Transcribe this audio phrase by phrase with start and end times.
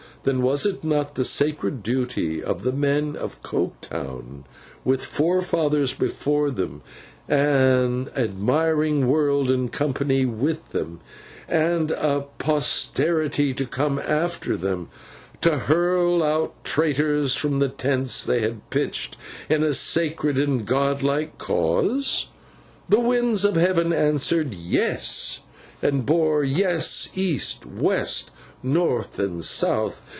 [0.23, 4.43] Then was it not the sacred duty of the men of Coketown,
[4.85, 6.83] with forefathers before them,
[7.27, 10.99] an admiring world in company with them,
[11.47, 14.89] and a posterity to come after them,
[15.41, 19.17] to hurl out traitors from the tents they had pitched
[19.49, 22.27] in a sacred and a God like cause?
[22.89, 25.39] The winds of heaven answered Yes;
[25.81, 28.29] and bore Yes, east, west,
[28.61, 30.03] north, and south.